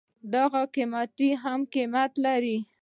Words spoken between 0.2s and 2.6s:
دغه قيمت هم قيمت لري.